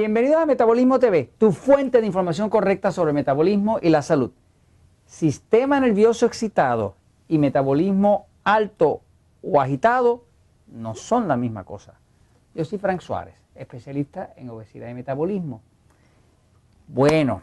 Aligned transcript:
Bienvenido 0.00 0.38
a 0.38 0.46
Metabolismo 0.46 0.98
TV, 0.98 1.30
tu 1.36 1.52
fuente 1.52 2.00
de 2.00 2.06
información 2.06 2.48
correcta 2.48 2.90
sobre 2.90 3.12
metabolismo 3.12 3.78
y 3.82 3.90
la 3.90 4.00
salud. 4.00 4.30
Sistema 5.04 5.78
nervioso 5.78 6.24
excitado 6.24 6.94
y 7.28 7.36
metabolismo 7.36 8.24
alto 8.42 9.02
o 9.42 9.60
agitado 9.60 10.24
no 10.68 10.94
son 10.94 11.28
la 11.28 11.36
misma 11.36 11.64
cosa. 11.64 12.00
Yo 12.54 12.64
soy 12.64 12.78
Frank 12.78 13.02
Suárez, 13.02 13.34
especialista 13.54 14.32
en 14.36 14.48
obesidad 14.48 14.88
y 14.88 14.94
metabolismo. 14.94 15.60
Bueno, 16.88 17.42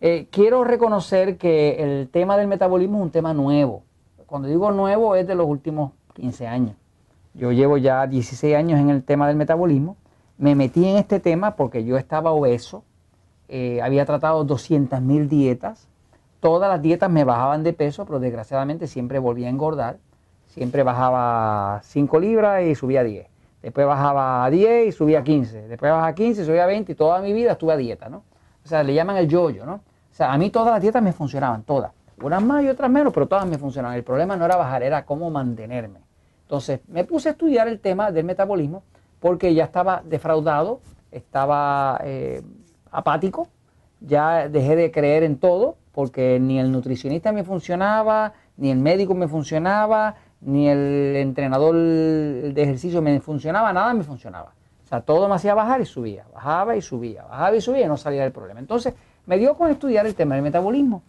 eh, 0.00 0.26
quiero 0.30 0.64
reconocer 0.64 1.36
que 1.36 1.82
el 1.82 2.08
tema 2.08 2.38
del 2.38 2.48
metabolismo 2.48 2.96
es 2.96 3.02
un 3.02 3.10
tema 3.10 3.34
nuevo. 3.34 3.82
Cuando 4.24 4.48
digo 4.48 4.72
nuevo 4.72 5.16
es 5.16 5.26
de 5.26 5.34
los 5.34 5.46
últimos 5.46 5.92
15 6.14 6.46
años. 6.46 6.76
Yo 7.34 7.52
llevo 7.52 7.76
ya 7.76 8.06
16 8.06 8.56
años 8.56 8.80
en 8.80 8.88
el 8.88 9.04
tema 9.04 9.28
del 9.28 9.36
metabolismo 9.36 9.98
me 10.38 10.54
metí 10.54 10.86
en 10.86 10.96
este 10.96 11.20
tema 11.20 11.56
porque 11.56 11.84
yo 11.84 11.96
estaba 11.96 12.32
obeso, 12.32 12.84
eh, 13.48 13.80
había 13.82 14.04
tratado 14.04 14.44
200.000 14.46 15.28
dietas, 15.28 15.88
todas 16.40 16.70
las 16.70 16.82
dietas 16.82 17.10
me 17.10 17.24
bajaban 17.24 17.62
de 17.62 17.72
peso, 17.72 18.04
pero 18.04 18.20
desgraciadamente 18.20 18.86
siempre 18.86 19.18
volvía 19.18 19.46
a 19.46 19.50
engordar, 19.50 19.98
siempre 20.48 20.82
bajaba 20.82 21.80
5 21.84 22.20
libras 22.20 22.64
y 22.64 22.74
subía 22.74 23.02
10, 23.04 23.26
después 23.62 23.86
bajaba 23.86 24.44
a 24.44 24.50
10 24.50 24.88
y 24.88 24.92
subía 24.92 25.20
a 25.20 25.24
15, 25.24 25.68
después 25.68 25.90
bajaba 25.90 26.08
a 26.08 26.14
15 26.14 26.42
y 26.42 26.44
subía 26.44 26.64
a 26.64 26.66
20 26.66 26.92
y 26.92 26.94
toda 26.94 27.20
mi 27.20 27.32
vida 27.32 27.52
estuve 27.52 27.72
a 27.72 27.76
dieta, 27.76 28.08
¿no? 28.08 28.24
O 28.64 28.68
sea, 28.68 28.82
le 28.82 28.94
llaman 28.94 29.16
el 29.18 29.28
yoyo, 29.28 29.66
¿no? 29.66 29.74
O 29.74 30.16
sea, 30.16 30.32
a 30.32 30.38
mí 30.38 30.50
todas 30.50 30.72
las 30.72 30.80
dietas 30.80 31.02
me 31.02 31.12
funcionaban, 31.12 31.64
todas. 31.64 31.92
Unas 32.22 32.42
más 32.42 32.62
y 32.62 32.68
otras 32.68 32.90
menos, 32.90 33.12
pero 33.12 33.26
todas 33.26 33.46
me 33.46 33.58
funcionaban. 33.58 33.96
El 33.96 34.04
problema 34.04 34.36
no 34.36 34.44
era 34.44 34.56
bajar, 34.56 34.82
era 34.82 35.04
cómo 35.04 35.28
mantenerme. 35.28 35.98
Entonces, 36.42 36.80
me 36.86 37.04
puse 37.04 37.28
a 37.28 37.32
estudiar 37.32 37.66
el 37.66 37.80
tema 37.80 38.12
del 38.12 38.24
metabolismo 38.24 38.84
porque 39.24 39.54
ya 39.54 39.64
estaba 39.64 40.02
defraudado, 40.04 40.80
estaba 41.10 41.98
eh, 42.04 42.42
apático, 42.90 43.48
ya 44.02 44.50
dejé 44.50 44.76
de 44.76 44.90
creer 44.90 45.22
en 45.22 45.38
todo, 45.38 45.78
porque 45.92 46.38
ni 46.38 46.60
el 46.60 46.70
nutricionista 46.70 47.32
me 47.32 47.42
funcionaba, 47.42 48.34
ni 48.58 48.70
el 48.70 48.76
médico 48.76 49.14
me 49.14 49.26
funcionaba, 49.26 50.16
ni 50.42 50.68
el 50.68 51.16
entrenador 51.16 51.74
de 51.74 52.62
ejercicio 52.62 53.00
me 53.00 53.18
funcionaba, 53.20 53.72
nada 53.72 53.94
me 53.94 54.02
funcionaba. 54.02 54.52
O 54.84 54.88
sea, 54.88 55.00
todo 55.00 55.26
me 55.26 55.36
hacía 55.36 55.54
bajar 55.54 55.80
y 55.80 55.86
subía, 55.86 56.26
bajaba 56.34 56.76
y 56.76 56.82
subía, 56.82 57.22
bajaba 57.22 57.56
y 57.56 57.62
subía 57.62 57.86
y 57.86 57.88
no 57.88 57.96
salía 57.96 58.24
del 58.24 58.32
problema. 58.32 58.60
Entonces, 58.60 58.92
me 59.24 59.38
dio 59.38 59.54
con 59.56 59.70
estudiar 59.70 60.04
el 60.04 60.14
tema 60.14 60.34
del 60.34 60.44
metabolismo. 60.44 61.02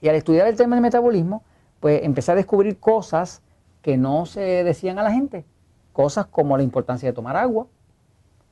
Y 0.00 0.08
al 0.08 0.14
estudiar 0.14 0.46
el 0.46 0.56
tema 0.56 0.76
del 0.76 0.82
metabolismo, 0.82 1.42
pues 1.80 2.02
empecé 2.02 2.32
a 2.32 2.34
descubrir 2.34 2.78
cosas 2.78 3.42
que 3.82 3.98
no 3.98 4.24
se 4.24 4.64
decían 4.64 4.98
a 4.98 5.02
la 5.02 5.12
gente 5.12 5.44
cosas 5.92 6.26
como 6.26 6.56
la 6.56 6.62
importancia 6.62 7.08
de 7.08 7.12
tomar 7.12 7.36
agua, 7.36 7.66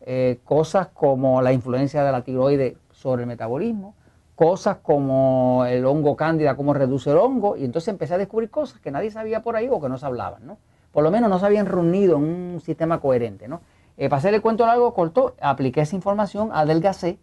eh, 0.00 0.38
cosas 0.44 0.88
como 0.88 1.42
la 1.42 1.52
influencia 1.52 2.02
de 2.04 2.12
la 2.12 2.22
tiroide 2.22 2.76
sobre 2.92 3.22
el 3.22 3.28
metabolismo, 3.28 3.94
cosas 4.34 4.76
como 4.82 5.64
el 5.66 5.84
hongo 5.84 6.16
cándida, 6.16 6.56
cómo 6.56 6.72
reduce 6.72 7.10
el 7.10 7.18
hongo, 7.18 7.56
y 7.56 7.64
entonces 7.64 7.88
empecé 7.88 8.14
a 8.14 8.18
descubrir 8.18 8.50
cosas 8.50 8.80
que 8.80 8.90
nadie 8.90 9.10
sabía 9.10 9.42
por 9.42 9.56
ahí 9.56 9.68
o 9.70 9.80
que 9.80 9.88
no 9.88 9.98
se 9.98 10.06
hablaban, 10.06 10.46
¿no? 10.46 10.58
Por 10.92 11.02
lo 11.02 11.10
menos 11.10 11.28
no 11.28 11.38
se 11.38 11.46
habían 11.46 11.66
reunido 11.66 12.16
en 12.16 12.22
un 12.22 12.60
sistema 12.60 13.00
coherente, 13.00 13.48
¿no? 13.48 13.60
Eh, 13.96 14.08
para 14.08 14.18
hacerle 14.18 14.40
cuento 14.40 14.64
largo, 14.64 14.94
corto, 14.94 15.34
apliqué 15.40 15.80
esa 15.80 15.96
información, 15.96 16.50
adelgacé, 16.52 17.18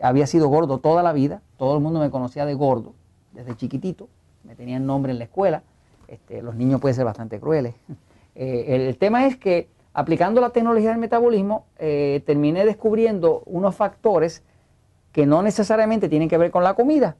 había 0.00 0.26
sido 0.28 0.48
gordo 0.48 0.78
toda 0.78 1.02
la 1.02 1.12
vida, 1.12 1.42
todo 1.56 1.74
el 1.74 1.82
mundo 1.82 1.98
me 1.98 2.10
conocía 2.10 2.46
de 2.46 2.54
gordo, 2.54 2.94
desde 3.32 3.56
chiquitito, 3.56 4.08
me 4.44 4.54
tenían 4.54 4.86
nombre 4.86 5.10
en 5.10 5.18
la 5.18 5.24
escuela, 5.24 5.64
este, 6.06 6.42
los 6.42 6.54
niños 6.54 6.80
pueden 6.80 6.94
ser 6.94 7.04
bastante 7.04 7.40
crueles, 7.40 7.74
Eh, 8.34 8.88
el 8.88 8.96
tema 8.98 9.26
es 9.26 9.36
que 9.36 9.68
aplicando 9.94 10.40
la 10.40 10.50
tecnología 10.50 10.90
del 10.90 10.98
metabolismo, 10.98 11.66
eh, 11.78 12.22
terminé 12.24 12.64
descubriendo 12.64 13.42
unos 13.46 13.74
factores 13.74 14.42
que 15.12 15.26
no 15.26 15.42
necesariamente 15.42 16.08
tienen 16.08 16.28
que 16.28 16.38
ver 16.38 16.50
con 16.50 16.64
la 16.64 16.74
comida. 16.74 17.16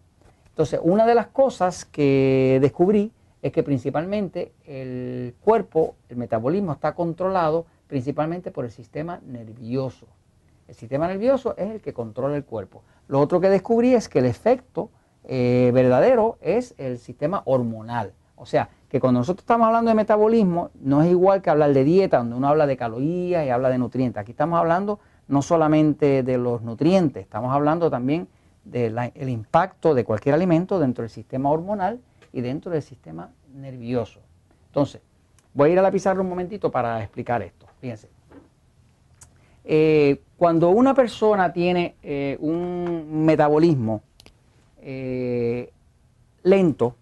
Entonces, 0.49 0.81
una 0.83 1.07
de 1.07 1.15
las 1.15 1.29
cosas 1.29 1.85
que 1.85 2.59
descubrí 2.61 3.13
es 3.43 3.53
que 3.53 3.63
principalmente 3.63 4.53
el 4.65 5.35
cuerpo, 5.41 5.97
el 6.09 6.17
metabolismo 6.17 6.73
está 6.73 6.95
controlado 6.95 7.67
principalmente 7.89 8.51
por 8.51 8.65
el 8.65 8.71
sistema 8.71 9.21
nervioso. 9.27 10.07
El 10.69 10.75
sistema 10.75 11.09
nervioso 11.09 11.55
es 11.59 11.71
el 11.71 11.81
que 11.81 11.93
controla 11.93 12.37
el 12.37 12.45
cuerpo. 12.45 12.83
Lo 13.09 13.21
otro 13.21 13.41
que 13.41 13.51
descubrí 13.51 13.95
es 13.95 14.09
que 14.09 14.21
el 14.21 14.27
efecto 14.27 14.91
eh, 15.25 15.71
verdadero 15.75 16.39
es 16.41 16.75
el 16.79 16.99
sistema 16.99 17.43
hormonal. 17.45 18.15
O 18.37 18.47
sea, 18.47 18.71
que 18.93 19.01
cuando 19.01 19.21
nosotros 19.21 19.45
estamos 19.45 19.67
hablando 19.69 19.89
de 19.89 19.95
metabolismo, 19.95 20.71
no 20.83 21.01
es 21.01 21.11
igual 21.11 21.41
que 21.41 21.49
hablar 21.49 21.73
de 21.73 21.83
dieta, 21.83 22.19
donde 22.19 22.37
uno 22.37 22.47
habla 22.47 22.67
de 22.67 22.77
calorías 22.77 23.47
y 23.47 23.49
habla 23.49 23.71
de 23.71 23.79
nutrientes. 23.79 24.21
Aquí 24.21 24.33
estamos 24.33 24.59
hablando 24.59 25.01
no 25.29 25.41
solamente 25.41 26.23
de 26.23 26.37
los 26.37 26.61
nutrientes, 26.61 27.23
estamos 27.23 27.55
hablando 27.55 27.89
también 27.89 28.29
del 28.67 29.31
impacto 29.31 29.95
de 29.95 30.05
cualquier 30.05 30.35
alimento 30.35 30.79
dentro 30.79 31.01
del 31.01 31.09
sistema 31.09 31.51
hormonal 31.51 32.03
y 32.35 32.43
dentro 32.43 32.71
del 32.71 32.83
sistema 32.83 33.31
nervioso. 33.55 34.21
Entonces, 34.67 35.01
voy 35.55 35.71
a 35.71 35.73
ir 35.73 35.79
a 35.79 35.83
la 35.83 35.91
pizarra 35.91 36.21
un 36.21 36.29
momentito 36.29 36.71
para 36.71 37.03
explicar 37.03 37.41
esto. 37.41 37.65
Fíjense. 37.81 38.11
Eh, 39.65 40.21
cuando 40.37 40.69
una 40.69 40.93
persona 40.93 41.51
tiene 41.51 41.97
eh, 42.03 42.37
un 42.41 43.25
metabolismo 43.25 44.03
eh, 44.83 45.73
lento, 46.43 46.97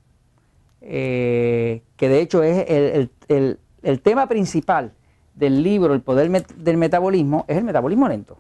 eh, 0.81 1.83
que 1.97 2.09
de 2.09 2.21
hecho 2.21 2.43
es 2.43 3.09
el, 3.29 4.01
tema 4.03 4.27
principal 4.27 4.93
del 5.35 5.63
libro 5.63 5.95
El 5.95 6.01
poder 6.01 6.31
del 6.57 6.77
metabolismo, 6.77 7.45
es 7.49 7.57
el 7.57 7.65
metabolismo 7.65 8.09
lento. 8.09 8.39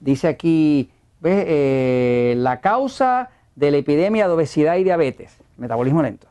Dice 0.00 0.28
aquí, 0.28 0.90
eh, 1.22 2.34
la 2.36 2.60
causa 2.60 3.30
de 3.54 3.70
la 3.70 3.78
epidemia 3.78 4.28
de 4.28 4.34
obesidad 4.34 4.76
y 4.76 4.84
diabetes, 4.84 5.38
metabolismo 5.56 6.02
lento. 6.02 6.28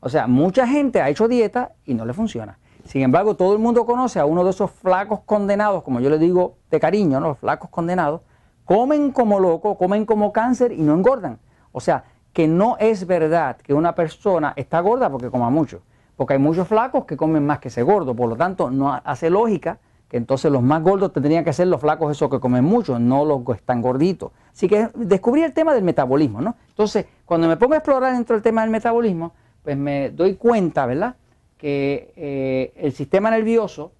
O 0.00 0.08
sea, 0.08 0.26
mucha 0.26 0.66
gente 0.66 1.00
ha 1.00 1.10
hecho 1.10 1.28
dieta 1.28 1.72
y 1.84 1.94
no 1.94 2.06
le 2.06 2.12
funciona. 2.12 2.58
Sin 2.84 3.02
embargo, 3.02 3.36
todo 3.36 3.52
el 3.52 3.58
mundo 3.58 3.84
conoce 3.84 4.18
a 4.18 4.24
uno 4.24 4.44
de 4.44 4.50
esos 4.50 4.70
flacos 4.70 5.20
condenados, 5.20 5.82
como 5.82 6.00
yo 6.00 6.10
le 6.10 6.18
digo 6.18 6.56
de 6.70 6.80
cariño, 6.80 7.20
¿no? 7.20 7.28
los 7.28 7.38
flacos 7.38 7.70
condenados, 7.70 8.22
comen 8.64 9.10
como 9.10 9.38
locos, 9.38 9.76
comen 9.76 10.06
como 10.06 10.32
cáncer 10.32 10.72
y 10.72 10.80
no 10.80 10.94
engordan. 10.94 11.38
O 11.72 11.80
sea, 11.80 12.04
que 12.32 12.46
no 12.46 12.76
es 12.78 13.06
verdad 13.06 13.56
que 13.56 13.74
una 13.74 13.94
persona 13.94 14.52
está 14.56 14.80
gorda 14.80 15.10
porque 15.10 15.30
coma 15.30 15.50
mucho, 15.50 15.82
porque 16.16 16.34
hay 16.34 16.38
muchos 16.38 16.68
flacos 16.68 17.04
que 17.04 17.16
comen 17.16 17.44
más 17.44 17.58
que 17.58 17.68
ese 17.68 17.82
gordo, 17.82 18.14
por 18.14 18.28
lo 18.28 18.36
tanto 18.36 18.70
no 18.70 18.92
hace 19.04 19.30
lógica 19.30 19.78
que 20.10 20.16
entonces 20.16 20.50
los 20.50 20.62
más 20.62 20.82
gordos 20.82 21.12
tendrían 21.12 21.44
que 21.44 21.52
ser 21.52 21.68
los 21.68 21.80
flacos 21.80 22.10
esos 22.10 22.28
que 22.28 22.40
comen 22.40 22.64
mucho, 22.64 22.98
no 22.98 23.24
los 23.24 23.44
que 23.44 23.52
están 23.52 23.80
gorditos. 23.80 24.32
Así 24.52 24.68
que 24.68 24.88
descubrí 24.96 25.42
el 25.42 25.52
tema 25.52 25.72
del 25.72 25.84
metabolismo, 25.84 26.40
¿no? 26.40 26.56
Entonces, 26.68 27.06
cuando 27.24 27.46
me 27.46 27.56
pongo 27.56 27.74
a 27.74 27.76
explorar 27.76 28.14
dentro 28.14 28.34
del 28.34 28.42
tema 28.42 28.62
del 28.62 28.70
metabolismo, 28.70 29.32
pues 29.62 29.76
me 29.76 30.10
doy 30.10 30.34
cuenta, 30.34 30.84
¿verdad? 30.84 31.14
Que 31.56 32.12
eh, 32.16 32.72
el 32.74 32.92
sistema 32.92 33.30
nervioso, 33.30 33.92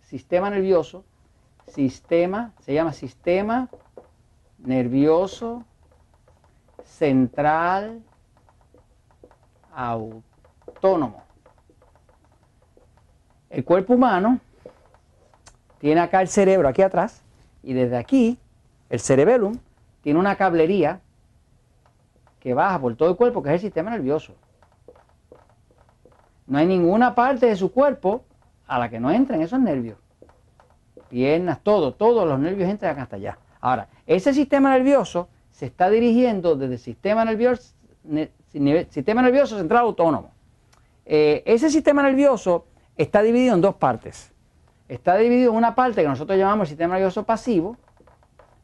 sistema 0.00 0.50
nervioso, 0.50 1.04
sistema, 1.68 2.52
se 2.58 2.74
llama 2.74 2.92
sistema 2.92 3.68
nervioso 4.58 5.64
central 6.92 8.02
autónomo. 9.72 11.22
El 13.48 13.64
cuerpo 13.64 13.94
humano 13.94 14.38
tiene 15.78 16.00
acá 16.00 16.20
el 16.20 16.28
cerebro 16.28 16.68
aquí 16.68 16.82
atrás 16.82 17.22
y 17.62 17.72
desde 17.72 17.96
aquí 17.96 18.38
el 18.90 19.00
cerebellum 19.00 19.58
tiene 20.02 20.18
una 20.18 20.36
cablería 20.36 21.00
que 22.38 22.54
baja 22.54 22.78
por 22.78 22.94
todo 22.96 23.10
el 23.10 23.16
cuerpo 23.16 23.42
que 23.42 23.50
es 23.50 23.54
el 23.54 23.60
sistema 23.60 23.90
nervioso. 23.90 24.34
No 26.46 26.58
hay 26.58 26.66
ninguna 26.66 27.14
parte 27.14 27.46
de 27.46 27.56
su 27.56 27.72
cuerpo 27.72 28.24
a 28.66 28.78
la 28.78 28.90
que 28.90 29.00
no 29.00 29.10
entren 29.10 29.40
esos 29.40 29.60
nervios. 29.60 29.98
Piernas, 31.08 31.60
todo, 31.62 31.94
todos 31.94 32.26
los 32.26 32.38
nervios 32.38 32.68
entran 32.68 32.98
hasta 32.98 33.16
allá. 33.16 33.38
Ahora, 33.60 33.88
ese 34.06 34.34
sistema 34.34 34.70
nervioso 34.70 35.28
se 35.52 35.66
está 35.66 35.88
dirigiendo 35.90 36.56
desde 36.56 36.74
el 36.74 36.80
sistema 36.80 37.24
nervioso, 37.24 37.74
central 39.56 39.82
autónomo. 39.82 40.32
Eh, 41.04 41.42
ese 41.46 41.70
sistema 41.70 42.02
nervioso 42.02 42.66
está 42.96 43.22
dividido 43.22 43.54
en 43.54 43.60
dos 43.60 43.76
partes. 43.76 44.32
Está 44.88 45.16
dividido 45.16 45.52
en 45.52 45.58
una 45.58 45.74
parte 45.74 46.02
que 46.02 46.08
nosotros 46.08 46.36
llamamos 46.38 46.68
sistema 46.68 46.94
nervioso 46.94 47.22
pasivo 47.24 47.76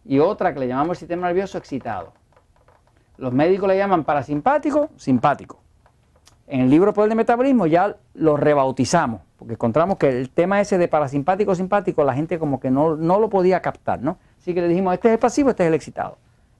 y 0.04 0.18
otra 0.18 0.52
que 0.52 0.60
le 0.60 0.68
llamamos 0.68 0.98
sistema 0.98 1.28
nervioso 1.28 1.58
excitado. 1.58 2.12
Los 3.18 3.32
médicos 3.32 3.68
le 3.68 3.76
llaman 3.76 4.04
parasimpático, 4.04 4.88
simpático. 4.96 5.60
En 6.46 6.60
el 6.60 6.70
libro 6.70 6.94
Poder 6.94 7.10
de 7.10 7.16
Metabolismo 7.16 7.66
ya 7.66 7.96
lo 8.14 8.36
rebautizamos, 8.38 9.20
porque 9.36 9.54
encontramos 9.54 9.98
que 9.98 10.08
el 10.08 10.30
tema 10.30 10.60
ese 10.60 10.78
de 10.78 10.88
parasimpático, 10.88 11.54
simpático, 11.54 12.02
la 12.04 12.14
gente 12.14 12.38
como 12.38 12.58
que 12.58 12.70
no, 12.70 12.96
no 12.96 13.18
lo 13.18 13.28
podía 13.28 13.60
captar, 13.60 14.00
¿no? 14.00 14.18
Así 14.38 14.54
que 14.54 14.62
le 14.62 14.68
dijimos, 14.68 14.94
este 14.94 15.08
es 15.08 15.14
el 15.14 15.18
pasivo, 15.18 15.50
este 15.50 15.64
es 15.64 15.68
el 15.68 15.74
excitado. 15.74 16.16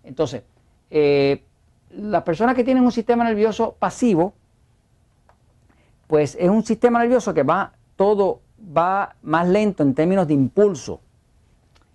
Entonces, 0.08 0.43
eh, 0.90 1.44
las 1.90 2.22
personas 2.22 2.55
que 2.55 2.64
tienen 2.64 2.82
un 2.82 2.93
sistema 2.93 3.25
nervioso 3.25 3.76
pasivo, 3.78 4.32
pues 6.06 6.37
es 6.40 6.49
un 6.49 6.64
sistema 6.64 6.99
nervioso 7.00 7.34
que 7.34 7.43
va 7.43 7.72
todo 7.94 8.40
va 8.76 9.14
más 9.22 9.46
lento 9.46 9.82
en 9.82 9.94
términos 9.94 10.26
de 10.26 10.34
impulso. 10.34 11.00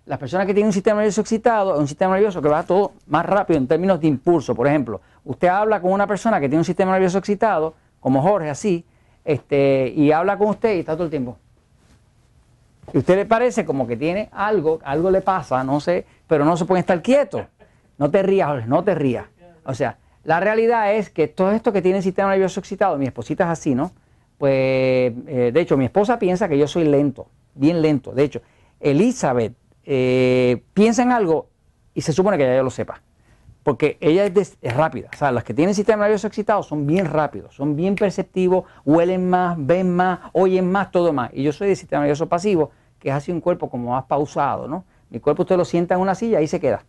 las 0.06 0.18
personas 0.18 0.46
que 0.46 0.52
tienen 0.52 0.68
un 0.68 0.72
sistema 0.72 0.98
nervioso 0.98 1.22
excitado, 1.22 1.78
un 1.78 1.88
sistema 1.88 2.14
nervioso 2.14 2.42
que 2.42 2.48
va 2.48 2.62
todo 2.62 2.92
más 3.06 3.24
rápido 3.24 3.58
en 3.58 3.66
términos 3.66 3.98
de 4.00 4.06
impulso. 4.06 4.54
Por 4.54 4.66
ejemplo, 4.66 5.00
usted 5.24 5.48
habla 5.48 5.80
con 5.80 5.92
una 5.92 6.06
persona 6.06 6.38
que 6.38 6.46
tiene 6.46 6.58
un 6.58 6.64
sistema 6.64 6.92
nervioso 6.92 7.16
excitado, 7.16 7.74
como 8.00 8.20
Jorge, 8.20 8.50
así, 8.50 8.84
este, 9.24 9.88
y 9.96 10.12
habla 10.12 10.36
con 10.36 10.48
usted 10.48 10.76
y 10.76 10.80
está 10.80 10.92
todo 10.92 11.04
el 11.04 11.10
tiempo. 11.10 11.38
Y 12.92 12.98
usted 12.98 13.16
le 13.16 13.24
parece 13.24 13.64
como 13.64 13.86
que 13.86 13.96
tiene 13.96 14.28
algo, 14.32 14.78
algo 14.84 15.10
le 15.10 15.22
pasa, 15.22 15.64
no 15.64 15.80
sé, 15.80 16.04
pero 16.26 16.44
no 16.44 16.56
se 16.56 16.66
puede 16.66 16.80
estar 16.80 17.00
quieto. 17.00 17.46
No 17.98 18.10
te 18.10 18.22
rías, 18.22 18.48
Jorge, 18.48 18.66
no 18.66 18.84
te 18.84 18.94
rías. 18.94 19.26
O 19.64 19.74
sea, 19.74 19.98
la 20.24 20.40
realidad 20.40 20.94
es 20.94 21.10
que 21.10 21.28
todo 21.28 21.52
esto 21.52 21.72
que 21.72 21.82
tiene 21.82 21.98
el 21.98 22.04
sistema 22.04 22.30
nervioso 22.30 22.60
excitado, 22.60 22.96
mi 22.98 23.06
esposita 23.06 23.44
es 23.44 23.50
así, 23.50 23.74
¿no? 23.74 23.92
Pues, 24.38 24.52
eh, 25.26 25.50
de 25.52 25.60
hecho, 25.60 25.76
mi 25.76 25.84
esposa 25.84 26.18
piensa 26.18 26.48
que 26.48 26.58
yo 26.58 26.66
soy 26.66 26.84
lento, 26.84 27.28
bien 27.54 27.80
lento. 27.82 28.12
De 28.12 28.24
hecho, 28.24 28.42
Elizabeth 28.80 29.54
eh, 29.84 30.62
piensa 30.72 31.02
en 31.02 31.12
algo 31.12 31.48
y 31.94 32.00
se 32.00 32.12
supone 32.12 32.36
que 32.36 32.44
ya 32.44 32.56
yo 32.56 32.62
lo 32.62 32.70
sepa. 32.70 33.00
Porque 33.62 33.96
ella 34.00 34.26
es, 34.26 34.58
rápida. 34.62 35.08
O 35.12 35.16
sea, 35.16 35.32
las 35.32 35.44
que 35.44 35.54
tienen 35.54 35.74
sistema 35.74 36.04
nervioso 36.04 36.26
excitado 36.26 36.62
son 36.62 36.86
bien 36.86 37.06
rápidos, 37.06 37.54
son 37.54 37.76
bien 37.76 37.94
perceptivos, 37.94 38.64
huelen 38.84 39.30
más, 39.30 39.56
ven 39.58 39.94
más, 39.94 40.20
oyen 40.32 40.70
más, 40.70 40.90
todo 40.90 41.12
más. 41.14 41.30
Y 41.32 41.42
yo 41.42 41.52
soy 41.52 41.68
de 41.68 41.76
sistema 41.76 42.02
nervioso 42.02 42.28
pasivo, 42.28 42.70
que 42.98 43.08
es 43.08 43.14
así 43.14 43.32
un 43.32 43.40
cuerpo 43.40 43.70
como 43.70 43.92
más 43.92 44.04
pausado, 44.04 44.68
¿no? 44.68 44.84
Mi 45.08 45.20
cuerpo 45.20 45.42
usted 45.42 45.56
lo 45.56 45.64
sienta 45.64 45.94
en 45.94 46.00
una 46.00 46.14
silla 46.14 46.42
y 46.42 46.46
se 46.46 46.60
queda. 46.60 46.84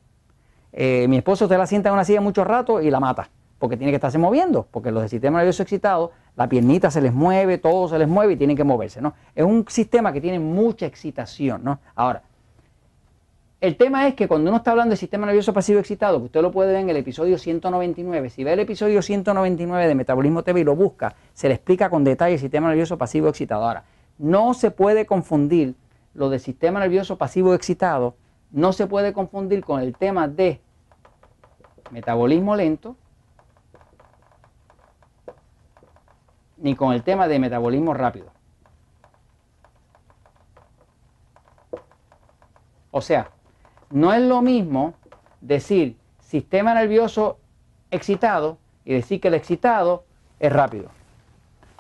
Eh, 0.77 1.07
mi 1.07 1.15
esposo 1.15 1.45
usted 1.45 1.57
la 1.57 1.65
sienta 1.65 1.87
en 1.87 1.93
una 1.93 2.03
silla 2.03 2.19
mucho 2.19 2.43
rato 2.43 2.81
y 2.81 2.91
la 2.91 2.99
mata, 2.99 3.29
porque 3.59 3.77
tiene 3.77 3.93
que 3.93 3.95
estarse 3.95 4.17
moviendo, 4.17 4.67
porque 4.69 4.91
los 4.91 5.03
de 5.03 5.07
sistema 5.07 5.37
nervioso 5.37 5.63
excitado, 5.63 6.11
la 6.35 6.49
piernita 6.49 6.91
se 6.91 6.99
les 6.99 7.13
mueve, 7.13 7.57
todo 7.57 7.87
se 7.87 7.97
les 7.97 8.09
mueve 8.09 8.33
y 8.33 8.35
tienen 8.35 8.57
que 8.57 8.65
moverse, 8.65 9.01
¿no? 9.01 9.13
Es 9.33 9.45
un 9.45 9.65
sistema 9.69 10.11
que 10.11 10.19
tiene 10.19 10.37
mucha 10.37 10.85
excitación, 10.85 11.63
¿no? 11.63 11.79
Ahora, 11.95 12.23
el 13.61 13.77
tema 13.77 14.05
es 14.05 14.15
que 14.15 14.27
cuando 14.27 14.49
uno 14.49 14.57
está 14.57 14.71
hablando 14.71 14.91
de 14.91 14.97
sistema 14.97 15.25
nervioso 15.25 15.53
pasivo 15.53 15.79
excitado, 15.79 16.19
que 16.19 16.25
usted 16.25 16.41
lo 16.41 16.51
puede 16.51 16.73
ver 16.73 16.81
en 16.81 16.89
el 16.89 16.97
episodio 16.97 17.37
199, 17.37 18.29
si 18.29 18.43
ve 18.43 18.51
el 18.51 18.59
episodio 18.59 19.01
199 19.01 19.87
de 19.87 19.95
Metabolismo 19.95 20.43
TV 20.43 20.59
y 20.59 20.63
lo 20.65 20.75
busca, 20.75 21.15
se 21.33 21.47
le 21.47 21.53
explica 21.53 21.89
con 21.89 22.03
detalle 22.03 22.33
el 22.33 22.39
sistema 22.41 22.67
nervioso 22.67 22.97
pasivo 22.97 23.29
excitado. 23.29 23.63
Ahora, 23.63 23.85
no 24.17 24.53
se 24.53 24.71
puede 24.71 25.05
confundir 25.05 25.75
lo 26.13 26.29
de 26.29 26.39
sistema 26.39 26.81
nervioso 26.81 27.17
pasivo 27.17 27.53
excitado, 27.53 28.15
no 28.51 28.73
se 28.73 28.87
puede 28.87 29.13
confundir 29.13 29.63
con 29.63 29.81
el 29.81 29.95
tema 29.95 30.27
de 30.27 30.59
metabolismo 31.91 32.55
lento, 32.55 32.95
ni 36.57 36.75
con 36.75 36.93
el 36.93 37.03
tema 37.03 37.27
de 37.27 37.39
metabolismo 37.39 37.93
rápido. 37.93 38.31
O 42.91 43.01
sea, 43.01 43.29
no 43.89 44.13
es 44.13 44.21
lo 44.21 44.41
mismo 44.41 44.93
decir 45.41 45.97
sistema 46.19 46.73
nervioso 46.73 47.39
excitado 47.91 48.57
y 48.83 48.93
decir 48.93 49.19
que 49.19 49.27
el 49.27 49.33
excitado 49.33 50.05
es 50.39 50.51
rápido. 50.51 50.89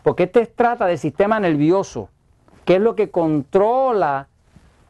Porque 0.03 0.23
este 0.23 0.45
trata 0.45 0.85
del 0.85 0.99
sistema 0.99 1.39
nervioso, 1.39 2.09
que 2.63 2.75
es 2.75 2.81
lo 2.81 2.95
que 2.95 3.11
controla 3.11 4.27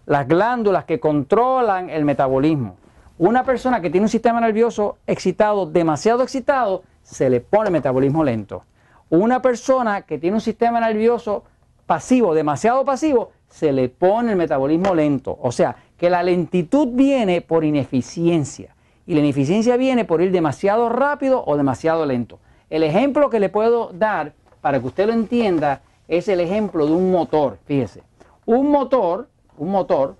las 0.06 0.28
glándulas 0.28 0.86
que 0.86 1.00
controlan 1.00 1.90
el 1.90 2.06
metabolismo. 2.06 2.78
Una 3.18 3.46
persona 3.46 3.80
que 3.80 3.90
tiene 3.90 4.06
un 4.06 4.10
sistema 4.10 4.42
nervioso 4.42 4.98
excitado, 5.08 5.66
demasiado 5.66 6.22
excitado, 6.22 6.84
se 7.02 7.30
le 7.30 7.40
pone 7.40 7.70
metabolismo 7.70 8.26
lento. 8.26 8.64
Una 9.10 9.42
persona 9.42 10.02
que 10.02 10.18
tiene 10.18 10.36
un 10.36 10.42
sistema 10.42 10.82
nervioso 10.82 11.46
pasivo, 11.86 12.34
demasiado 12.34 12.84
pasivo, 12.84 13.32
se 13.48 13.72
le 13.72 13.88
pone 13.88 14.32
el 14.32 14.38
metabolismo 14.38 14.94
lento. 14.94 15.38
O 15.42 15.54
sea, 15.54 15.78
que 15.98 16.10
la 16.10 16.24
lentitud 16.24 16.90
viene 16.92 17.40
por 17.40 17.64
ineficiencia 17.64 18.76
y 19.06 19.14
la 19.14 19.22
ineficiencia 19.22 19.78
viene 19.78 20.04
por 20.04 20.22
ir 20.22 20.32
demasiado 20.32 20.90
rápido 20.90 21.42
o 21.46 21.56
demasiado 21.56 22.06
lento. 22.06 22.40
El 22.70 22.84
ejemplo 22.84 23.30
que 23.30 23.40
le 23.40 23.48
puedo 23.48 23.92
dar 23.94 24.34
para 24.60 24.82
que 24.82 24.88
usted 24.88 25.08
lo 25.08 25.14
entienda 25.14 25.84
es 26.10 26.28
el 26.28 26.42
ejemplo 26.42 26.86
de 26.86 26.92
un 26.92 27.12
motor. 27.12 27.60
Fíjese, 27.66 28.04
un 28.46 28.72
motor, 28.72 29.30
un 29.58 29.72
motor, 29.72 30.18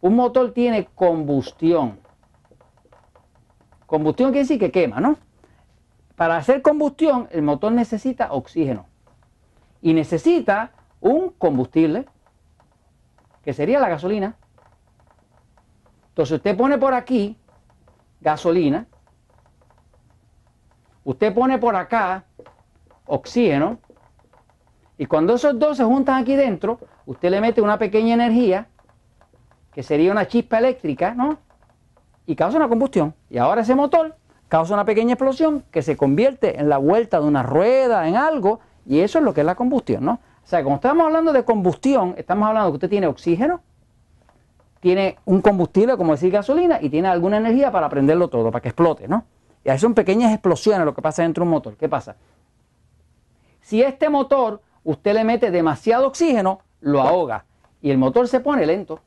un 0.00 0.14
motor 0.14 0.52
tiene 0.52 0.86
combustión. 0.94 2.03
Combustión 3.94 4.32
quiere 4.32 4.42
decir 4.42 4.58
que 4.58 4.72
quema, 4.72 4.98
¿no? 4.98 5.18
Para 6.16 6.36
hacer 6.36 6.62
combustión, 6.62 7.28
el 7.30 7.42
motor 7.42 7.70
necesita 7.70 8.32
oxígeno 8.32 8.86
y 9.80 9.94
necesita 9.94 10.72
un 11.00 11.30
combustible, 11.30 12.04
que 13.44 13.52
sería 13.52 13.78
la 13.78 13.88
gasolina. 13.88 14.34
Entonces 16.08 16.38
usted 16.38 16.56
pone 16.56 16.76
por 16.76 16.92
aquí 16.92 17.38
gasolina, 18.20 18.88
usted 21.04 21.32
pone 21.32 21.58
por 21.58 21.76
acá 21.76 22.24
oxígeno, 23.06 23.78
y 24.98 25.06
cuando 25.06 25.34
esos 25.34 25.56
dos 25.56 25.76
se 25.76 25.84
juntan 25.84 26.20
aquí 26.20 26.34
dentro, 26.34 26.80
usted 27.06 27.30
le 27.30 27.40
mete 27.40 27.62
una 27.62 27.78
pequeña 27.78 28.14
energía, 28.14 28.66
que 29.72 29.84
sería 29.84 30.10
una 30.10 30.26
chispa 30.26 30.58
eléctrica, 30.58 31.14
¿no? 31.14 31.43
Y 32.26 32.36
causa 32.36 32.56
una 32.56 32.68
combustión. 32.68 33.14
Y 33.30 33.38
ahora 33.38 33.62
ese 33.62 33.74
motor 33.74 34.16
causa 34.48 34.74
una 34.74 34.84
pequeña 34.84 35.14
explosión 35.14 35.64
que 35.70 35.82
se 35.82 35.96
convierte 35.96 36.60
en 36.60 36.68
la 36.68 36.78
vuelta 36.78 37.20
de 37.20 37.26
una 37.26 37.42
rueda, 37.42 38.08
en 38.08 38.16
algo, 38.16 38.60
y 38.86 39.00
eso 39.00 39.18
es 39.18 39.24
lo 39.24 39.34
que 39.34 39.40
es 39.40 39.46
la 39.46 39.54
combustión, 39.54 40.04
¿no? 40.04 40.12
O 40.12 40.46
sea, 40.46 40.62
cuando 40.62 40.76
estamos 40.76 41.06
hablando 41.06 41.32
de 41.32 41.44
combustión, 41.44 42.14
estamos 42.18 42.48
hablando 42.48 42.70
que 42.70 42.74
usted 42.74 42.90
tiene 42.90 43.06
oxígeno, 43.06 43.62
tiene 44.80 45.16
un 45.24 45.40
combustible, 45.40 45.96
como 45.96 46.12
decir 46.12 46.30
gasolina, 46.30 46.78
y 46.80 46.90
tiene 46.90 47.08
alguna 47.08 47.38
energía 47.38 47.72
para 47.72 47.88
prenderlo 47.88 48.28
todo, 48.28 48.50
para 48.50 48.60
que 48.60 48.68
explote, 48.68 49.08
¿no? 49.08 49.24
Y 49.64 49.70
ahí 49.70 49.78
son 49.78 49.94
pequeñas 49.94 50.32
explosiones 50.32 50.84
lo 50.84 50.94
que 50.94 51.00
pasa 51.00 51.22
dentro 51.22 51.42
de 51.42 51.46
un 51.46 51.52
motor. 51.52 51.76
¿Qué 51.76 51.88
pasa? 51.88 52.16
Si 53.62 53.82
este 53.82 54.10
motor 54.10 54.60
usted 54.84 55.14
le 55.14 55.24
mete 55.24 55.50
demasiado 55.50 56.06
oxígeno, 56.06 56.60
lo 56.80 57.00
ahoga 57.00 57.46
y 57.80 57.90
el 57.90 57.96
motor 57.96 58.28
se 58.28 58.40
pone 58.40 58.66
lento. 58.66 59.00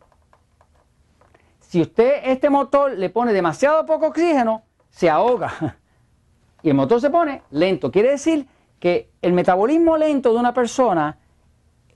Si 1.67 1.81
usted 1.81 2.21
este 2.23 2.49
motor 2.49 2.97
le 2.97 3.09
pone 3.09 3.33
demasiado 3.33 3.85
poco 3.85 4.07
oxígeno, 4.07 4.63
se 4.89 5.09
ahoga 5.09 5.77
y 6.63 6.69
el 6.69 6.75
motor 6.75 7.01
se 7.01 7.09
pone 7.09 7.41
lento. 7.51 7.91
Quiere 7.91 8.11
decir 8.11 8.47
que 8.79 9.11
el 9.21 9.33
metabolismo 9.33 9.97
lento 9.97 10.31
de 10.31 10.39
una 10.39 10.53
persona 10.53 11.17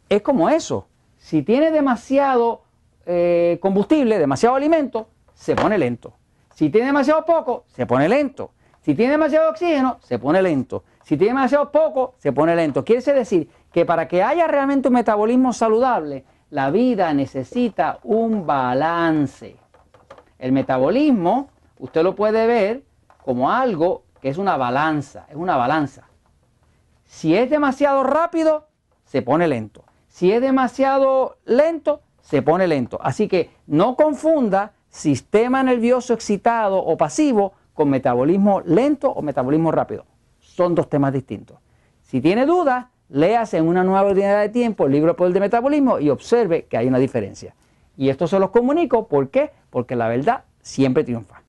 es 0.09 0.21
como 0.21 0.49
eso. 0.49 0.89
Si 1.17 1.41
tiene 1.43 1.71
demasiado 1.71 2.63
eh, 3.05 3.59
combustible, 3.61 4.19
demasiado 4.19 4.57
alimento, 4.57 5.07
se 5.33 5.55
pone 5.55 5.77
lento. 5.77 6.15
Si 6.53 6.69
tiene 6.69 6.87
demasiado 6.87 7.23
poco, 7.23 7.63
se 7.67 7.85
pone 7.85 8.09
lento. 8.09 8.51
Si 8.81 8.93
tiene 8.93 9.13
demasiado 9.13 9.51
oxígeno, 9.51 9.99
se 10.01 10.19
pone 10.19 10.41
lento. 10.41 10.83
Si 11.03 11.15
tiene 11.15 11.33
demasiado 11.33 11.71
poco, 11.71 12.15
se 12.17 12.33
pone 12.33 12.57
lento. 12.57 12.83
Quiere 12.83 13.01
decir 13.13 13.47
que 13.71 13.85
para 13.85 14.09
que 14.09 14.21
haya 14.21 14.47
realmente 14.47 14.89
un 14.89 14.95
metabolismo 14.95 15.53
saludable, 15.53 16.25
la 16.49 16.71
vida 16.71 17.13
necesita 17.13 17.99
un 18.03 18.45
balance. 18.45 19.60
El 20.41 20.53
metabolismo, 20.53 21.49
usted 21.77 22.01
lo 22.01 22.15
puede 22.15 22.47
ver 22.47 22.83
como 23.23 23.51
algo 23.51 24.01
que 24.21 24.29
es 24.29 24.39
una 24.39 24.57
balanza, 24.57 25.27
es 25.29 25.35
una 25.35 25.55
balanza. 25.55 26.07
Si 27.05 27.35
es 27.35 27.47
demasiado 27.51 28.03
rápido, 28.03 28.67
se 29.05 29.21
pone 29.21 29.47
lento. 29.47 29.83
Si 30.07 30.31
es 30.31 30.41
demasiado 30.41 31.37
lento, 31.45 32.01
se 32.21 32.41
pone 32.41 32.67
lento. 32.67 32.97
Así 33.03 33.27
que 33.27 33.51
no 33.67 33.95
confunda 33.95 34.73
sistema 34.89 35.61
nervioso 35.61 36.15
excitado 36.15 36.83
o 36.83 36.97
pasivo 36.97 37.53
con 37.75 37.91
metabolismo 37.91 38.61
lento 38.65 39.11
o 39.11 39.21
metabolismo 39.21 39.71
rápido. 39.71 40.05
Son 40.39 40.73
dos 40.73 40.89
temas 40.89 41.13
distintos. 41.13 41.59
Si 42.01 42.19
tiene 42.19 42.47
dudas, 42.47 42.87
léase 43.09 43.57
en 43.57 43.67
una 43.67 43.83
nueva 43.83 44.09
unidad 44.09 44.41
de 44.41 44.49
tiempo 44.49 44.87
el 44.87 44.91
libro 44.91 45.15
Poder 45.15 45.33
de 45.33 45.39
Metabolismo 45.39 45.99
y 45.99 46.09
observe 46.09 46.65
que 46.65 46.77
hay 46.77 46.87
una 46.87 46.97
diferencia. 46.97 47.53
Y 48.01 48.09
esto 48.09 48.25
se 48.25 48.39
los 48.39 48.49
comunico, 48.49 49.07
¿por 49.07 49.29
qué? 49.29 49.51
Porque 49.69 49.95
la 49.95 50.07
verdad 50.07 50.45
siempre 50.63 51.03
triunfa. 51.03 51.40